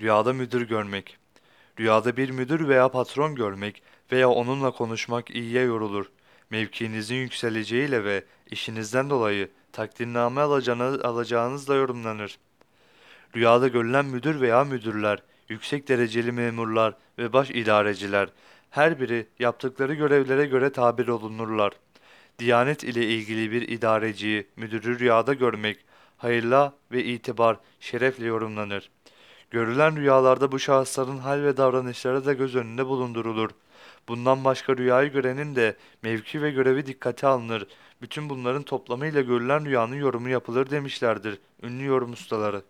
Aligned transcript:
Rüyada 0.00 0.32
müdür 0.32 0.68
görmek. 0.68 1.16
Rüyada 1.80 2.16
bir 2.16 2.30
müdür 2.30 2.68
veya 2.68 2.88
patron 2.88 3.34
görmek 3.34 3.82
veya 4.12 4.30
onunla 4.30 4.70
konuşmak 4.70 5.30
iyiye 5.30 5.62
yorulur. 5.62 6.06
Mevkiinizin 6.50 7.16
yükseleceğiyle 7.16 8.04
ve 8.04 8.24
işinizden 8.50 9.10
dolayı 9.10 9.50
takdirname 9.72 10.40
alacağınız, 10.40 11.00
alacağınızla 11.00 11.74
yorumlanır. 11.74 12.38
Rüyada 13.36 13.68
görülen 13.68 14.04
müdür 14.04 14.40
veya 14.40 14.64
müdürler, 14.64 15.22
yüksek 15.48 15.88
dereceli 15.88 16.32
memurlar 16.32 16.94
ve 17.18 17.32
baş 17.32 17.50
idareciler, 17.50 18.28
her 18.70 19.00
biri 19.00 19.26
yaptıkları 19.38 19.94
görevlere 19.94 20.46
göre 20.46 20.72
tabir 20.72 21.08
olunurlar. 21.08 21.72
Diyanet 22.38 22.84
ile 22.84 23.06
ilgili 23.06 23.52
bir 23.52 23.68
idareciyi, 23.68 24.46
müdürü 24.56 24.98
rüyada 24.98 25.34
görmek, 25.34 25.78
hayırla 26.16 26.74
ve 26.92 27.04
itibar, 27.04 27.56
şerefle 27.80 28.26
yorumlanır. 28.26 28.90
Görülen 29.50 29.96
rüyalarda 29.96 30.52
bu 30.52 30.58
şahısların 30.58 31.18
hal 31.18 31.42
ve 31.42 31.56
davranışları 31.56 32.24
da 32.24 32.32
göz 32.32 32.56
önünde 32.56 32.86
bulundurulur. 32.86 33.50
Bundan 34.08 34.44
başka 34.44 34.76
rüyayı 34.76 35.12
görenin 35.12 35.56
de 35.56 35.76
mevki 36.02 36.42
ve 36.42 36.50
görevi 36.50 36.86
dikkate 36.86 37.26
alınır. 37.26 37.66
Bütün 38.02 38.30
bunların 38.30 38.62
toplamıyla 38.62 39.22
görülen 39.22 39.64
rüyanın 39.64 39.94
yorumu 39.94 40.28
yapılır 40.28 40.70
demişlerdir 40.70 41.38
ünlü 41.62 41.84
yorum 41.84 42.12
ustaları. 42.12 42.62